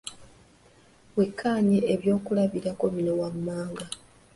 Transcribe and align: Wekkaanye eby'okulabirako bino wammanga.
Wekkaanye 1.17 1.79
eby'okulabirako 1.93 2.85
bino 2.93 3.11
wammanga. 3.19 3.85